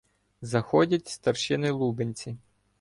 Заходять 0.51 1.07
старшини-лубенці. 1.07 2.37